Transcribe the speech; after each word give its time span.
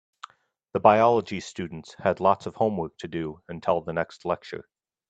The 0.73 0.79
biology 0.79 1.39
students 1.41 1.93
had 1.99 2.19
lots 2.19 2.47
of 2.47 2.55
homework 2.55 2.97
to 3.01 3.07
do 3.07 3.43
until 3.47 3.81
the 3.81 3.93
next 3.93 4.25
lecture. 4.25 4.67